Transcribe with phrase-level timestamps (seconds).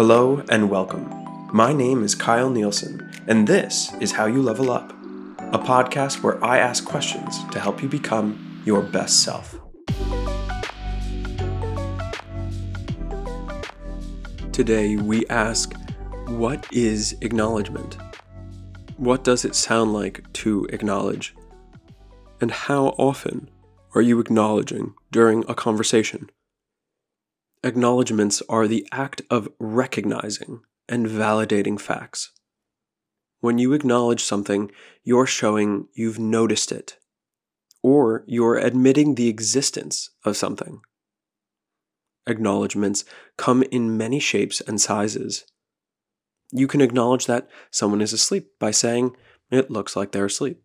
[0.00, 1.10] Hello and welcome.
[1.52, 4.92] My name is Kyle Nielsen, and this is How You Level Up,
[5.52, 9.60] a podcast where I ask questions to help you become your best self.
[14.52, 15.74] Today, we ask
[16.28, 17.98] What is acknowledgement?
[18.96, 21.34] What does it sound like to acknowledge?
[22.40, 23.50] And how often
[23.94, 26.30] are you acknowledging during a conversation?
[27.62, 32.32] Acknowledgements are the act of recognizing and validating facts.
[33.40, 34.70] When you acknowledge something,
[35.04, 36.96] you're showing you've noticed it,
[37.82, 40.80] or you're admitting the existence of something.
[42.26, 43.04] Acknowledgements
[43.36, 45.44] come in many shapes and sizes.
[46.52, 49.16] You can acknowledge that someone is asleep by saying,
[49.50, 50.62] It looks like they're asleep.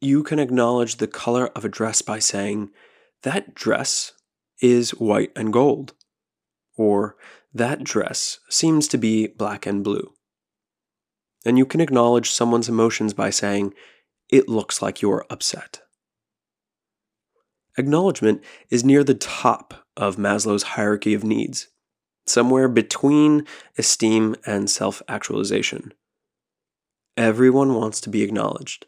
[0.00, 2.70] You can acknowledge the color of a dress by saying,
[3.22, 4.12] That dress
[4.60, 5.94] is white and gold.
[6.76, 7.16] Or,
[7.54, 7.84] That mm.
[7.84, 10.12] dress seems to be black and blue.
[11.44, 13.74] And you can acknowledge someone's emotions by saying,
[14.28, 15.80] It looks like you're upset.
[17.78, 21.68] Acknowledgement is near the top of Maslow's hierarchy of needs
[22.26, 23.46] somewhere between
[23.78, 25.94] esteem and self actualization.
[27.16, 28.86] Everyone wants to be acknowledged.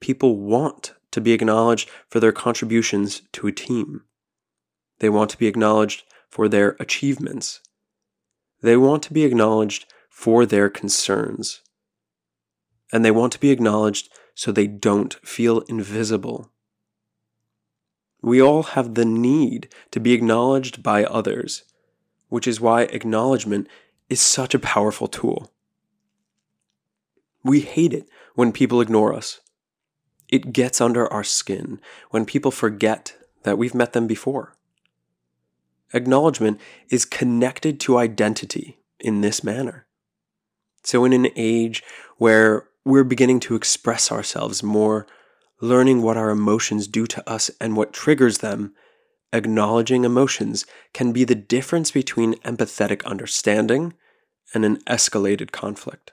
[0.00, 4.02] People want to be acknowledged for their contributions to a team.
[4.98, 7.60] They want to be acknowledged for their achievements.
[8.62, 11.60] They want to be acknowledged for their concerns.
[12.92, 16.50] And they want to be acknowledged so they don't feel invisible.
[18.20, 21.64] We all have the need to be acknowledged by others
[22.28, 23.68] which is why acknowledgement
[24.08, 25.50] is such a powerful tool.
[27.42, 29.40] We hate it when people ignore us.
[30.28, 34.54] It gets under our skin when people forget that we've met them before.
[35.92, 39.86] Acknowledgement is connected to identity in this manner.
[40.84, 41.82] So, in an age
[42.18, 45.06] where we're beginning to express ourselves more,
[45.60, 48.74] learning what our emotions do to us and what triggers them,
[49.32, 53.94] acknowledging emotions can be the difference between empathetic understanding
[54.54, 56.12] and an escalated conflict.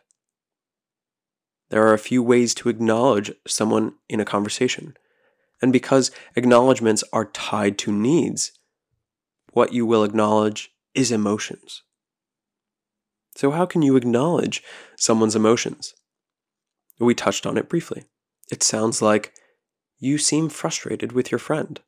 [1.69, 4.95] There are a few ways to acknowledge someone in a conversation,
[5.61, 8.51] and because acknowledgments are tied to needs,
[9.55, 11.81] what you will acknowledge is emotions.
[13.37, 14.61] So, how can you acknowledge
[14.97, 15.93] someone's emotions?
[16.99, 18.03] We touched on it briefly.
[18.51, 19.33] It sounds like
[19.97, 21.79] you seem frustrated with your friend.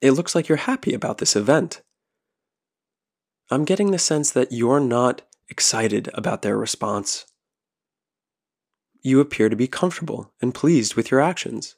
[0.00, 1.82] It looks like you're happy about this event.
[3.48, 7.26] I'm getting the sense that you're not excited about their response.
[9.02, 11.76] You appear to be comfortable and pleased with your actions.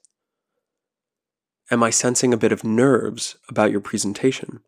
[1.75, 4.61] Am I sensing a bit of nerves about your presentation?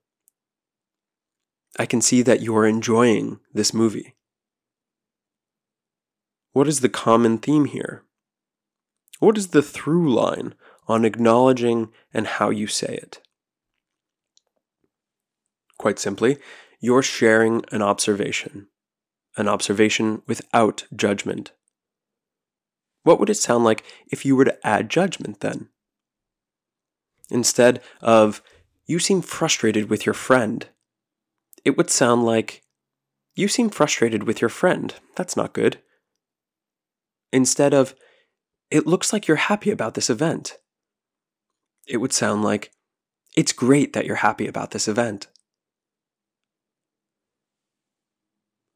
[1.78, 4.16] I can see that you are enjoying this movie.
[6.52, 8.02] What is the common theme here?
[9.20, 10.56] What is the through line
[10.88, 13.20] on acknowledging and how you say it?
[15.78, 16.38] Quite simply,
[16.80, 18.66] you're sharing an observation,
[19.36, 21.52] an observation without judgment.
[23.04, 25.68] What would it sound like if you were to add judgment then?
[27.30, 28.42] Instead of,
[28.86, 30.68] you seem frustrated with your friend,
[31.64, 32.62] it would sound like,
[33.34, 34.94] you seem frustrated with your friend.
[35.16, 35.82] That's not good.
[37.32, 37.94] Instead of,
[38.70, 40.58] it looks like you're happy about this event,
[41.86, 42.70] it would sound like,
[43.36, 45.26] it's great that you're happy about this event.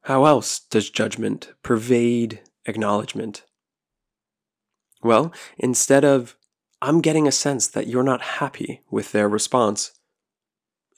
[0.03, 3.45] How else does judgment pervade acknowledgement?
[5.03, 6.37] Well, instead of,
[6.83, 9.93] I'm getting a sense that you're not happy with their response,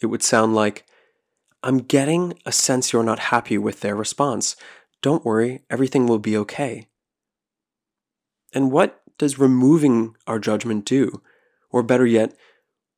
[0.00, 0.84] it would sound like,
[1.62, 4.56] I'm getting a sense you're not happy with their response.
[5.00, 6.88] Don't worry, everything will be okay.
[8.52, 11.22] And what does removing our judgment do?
[11.70, 12.34] Or better yet,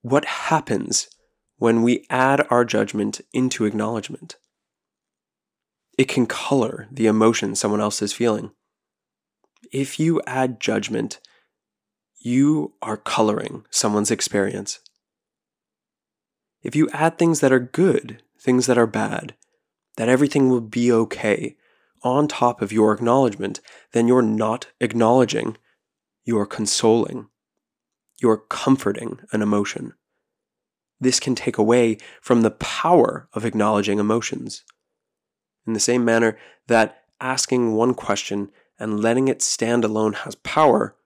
[0.00, 1.08] what happens
[1.56, 4.36] when we add our judgment into acknowledgement?
[5.96, 8.50] it can color the emotion someone else is feeling.
[9.72, 11.20] If you add judgment,
[12.24, 14.80] you are coloring someone's experience.
[16.62, 19.34] If you add things that are good, things that are bad,
[19.96, 21.56] that everything will be okay
[22.02, 23.60] on top of your acknowledgement,
[23.92, 25.58] then you're not acknowledging,
[26.24, 27.28] you're consoling,
[28.22, 29.92] you're comforting an emotion.
[30.98, 34.64] This can take away from the power of acknowledging emotions
[35.66, 36.38] in the same manner
[36.68, 40.96] that asking one question and letting it stand alone has power,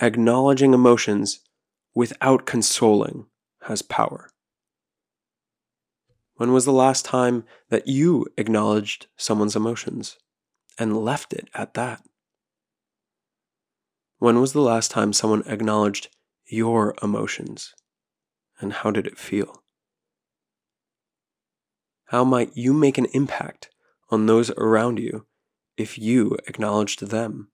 [0.00, 1.40] acknowledging emotions
[1.94, 3.26] without consoling
[3.62, 4.30] has power.
[6.36, 10.16] When was the last time that you acknowledged someone's emotions
[10.78, 12.02] and left it at that?
[14.18, 16.08] When was the last time someone acknowledged
[16.46, 17.74] your emotions
[18.60, 19.62] and how did it feel?
[22.06, 23.70] How might you make an impact
[24.10, 25.26] on those around you
[25.76, 27.50] if you acknowledged them?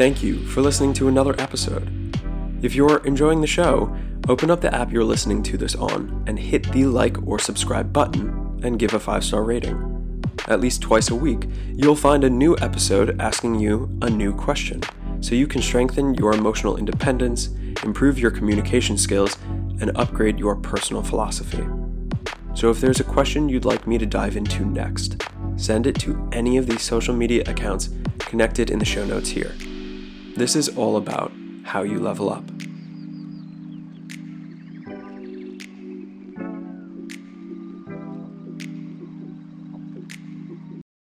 [0.00, 2.16] Thank you for listening to another episode.
[2.62, 3.94] If you're enjoying the show,
[4.30, 7.92] open up the app you're listening to this on and hit the like or subscribe
[7.92, 10.24] button and give a five star rating.
[10.48, 14.80] At least twice a week, you'll find a new episode asking you a new question
[15.20, 17.48] so you can strengthen your emotional independence,
[17.84, 19.36] improve your communication skills,
[19.82, 21.62] and upgrade your personal philosophy.
[22.54, 25.22] So if there's a question you'd like me to dive into next,
[25.56, 29.52] send it to any of these social media accounts connected in the show notes here.
[30.36, 31.32] This is all about
[31.64, 32.44] how you level up.